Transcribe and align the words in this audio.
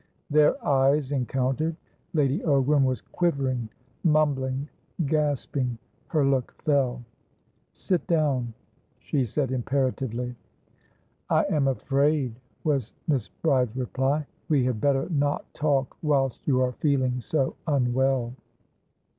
Their 0.31 0.57
eyes 0.67 1.11
encountered. 1.11 1.75
Lady 2.13 2.39
Ogram 2.39 2.85
was 2.85 3.01
quivering, 3.01 3.69
mumbling, 4.03 4.67
gasping; 5.05 5.77
her 6.07 6.25
look 6.25 6.59
fell. 6.63 7.03
"Sit 7.71 8.07
down," 8.07 8.51
she 8.97 9.25
said 9.25 9.51
imperatively. 9.51 10.35
"I 11.29 11.43
am 11.51 11.67
afraid," 11.67 12.33
was 12.63 12.95
Miss 13.07 13.29
Bride's 13.29 13.75
reply, 13.75 14.25
"we 14.49 14.63
had 14.65 14.81
better 14.81 15.07
not 15.09 15.45
talk 15.53 15.95
whilst 16.01 16.47
you 16.47 16.61
are 16.61 16.71
feeling 16.71 17.21
so 17.21 17.55
unwell." 17.67 18.33